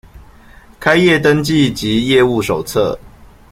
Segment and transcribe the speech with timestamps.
[0.79, 2.97] 開業登記及業務手冊